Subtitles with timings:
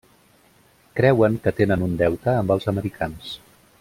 [0.99, 3.33] Creuen que tenen un deute amb els americans.